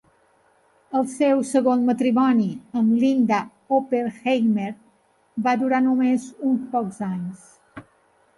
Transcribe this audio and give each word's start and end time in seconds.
El 0.99 1.03
seu 1.15 1.43
segon 1.49 1.83
matrimoni, 1.89 2.47
amb 2.81 2.95
Linda 3.03 3.39
Oppenheimer, 3.77 4.71
va 5.49 5.55
durar 5.65 5.83
només 5.91 6.27
uns 6.53 6.67
pocs 6.75 7.01
anys. 7.11 7.47